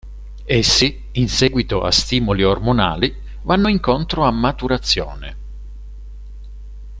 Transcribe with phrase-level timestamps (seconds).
[0.45, 5.37] Essi, in seguito a stimoli ormonali, vanno incontro a maturazione.